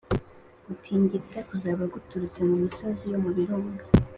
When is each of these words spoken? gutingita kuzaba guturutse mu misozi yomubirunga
gutingita 0.65 1.37
kuzaba 1.49 1.83
guturutse 1.93 2.39
mu 2.47 2.55
misozi 2.63 3.03
yomubirunga 3.13 3.83